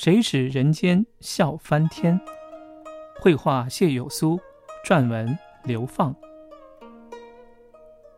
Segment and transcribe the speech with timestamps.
[0.00, 2.20] 谁使人间笑翻天？
[3.18, 4.38] 绘画谢有苏，
[4.86, 6.14] 撰文刘放。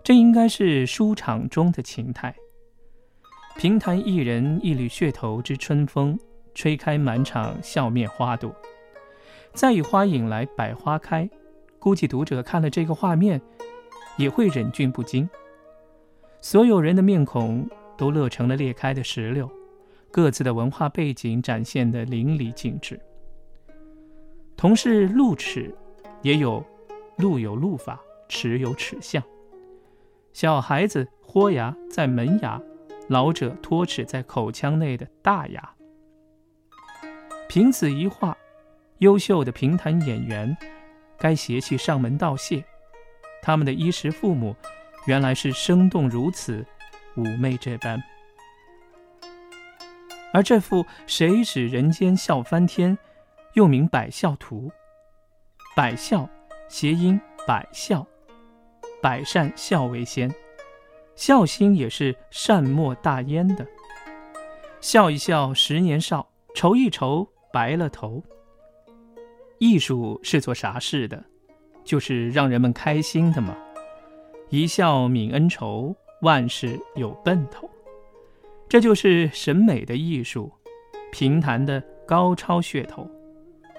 [0.04, 2.36] 这应该是书场中的情态。
[3.56, 6.18] 评弹一人一缕噱头之春风，
[6.54, 8.54] 吹开满场笑面花朵。
[9.54, 11.26] 再以花引来百花开，
[11.78, 13.40] 估计读者看了这个画面，
[14.18, 15.26] 也会忍俊不禁。
[16.42, 19.50] 所有人的面孔都乐成了裂开的石榴，
[20.10, 23.00] 各自的文化背景展现得淋漓尽致。
[24.56, 25.74] 同是露齿，
[26.22, 26.64] 也有
[27.16, 29.22] 露有露法，齿有齿相。
[30.32, 32.60] 小孩子豁牙在门牙，
[33.08, 35.74] 老者托齿在口腔内的大牙。
[37.48, 38.36] 凭此一画，
[38.98, 40.56] 优秀的评弹演员
[41.18, 42.64] 该携气上门道谢。
[43.42, 44.54] 他们的衣食父母，
[45.06, 46.64] 原来是生动如此，
[47.16, 48.00] 妩媚这般。
[50.32, 52.96] 而这幅“谁使人间笑翻天”，
[53.54, 54.68] 又名《百笑图》。
[55.76, 56.28] 百笑，
[56.68, 58.06] 谐音百笑。
[59.02, 60.30] 百善孝为先，
[61.14, 63.66] 孝心也是善莫大焉的。
[64.80, 68.22] 笑一笑，十年少；愁一愁，白了头。
[69.58, 71.24] 艺术是做啥事的？
[71.82, 73.56] 就是让人们开心的嘛。
[74.50, 77.69] 一笑泯恩仇，万事有奔头。
[78.70, 80.48] 这就是审美的艺术，
[81.10, 83.04] 评弹的高超噱头，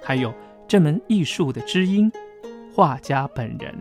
[0.01, 0.33] 还有
[0.67, 2.11] 这门艺术的知音——
[2.75, 3.73] 画家本人。